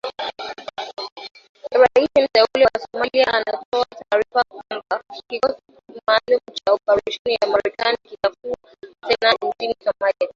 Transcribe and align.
Rais 1.81 2.09
mteule 2.21 2.65
wa 2.65 2.79
Somalia 2.85 3.27
anatoa 3.27 3.85
taarifa 3.85 4.43
kwamba 4.47 5.03
kikosi 5.29 5.61
maalum 6.07 6.39
cha 6.53 6.73
operesheni 6.73 7.37
cha 7.37 7.47
Marekani 7.47 7.97
kitakuwa 8.09 8.57
tena 9.07 9.31
nchini 9.33 9.75
Somalia 9.85 10.29